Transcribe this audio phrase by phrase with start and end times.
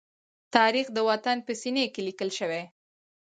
[0.55, 2.63] تاریخ د وطن په سینې کې لیکل شوی.